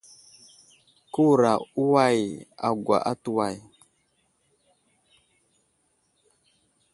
[1.11, 1.51] Kewura
[1.83, 2.17] uway
[2.67, 3.55] agwa atu way.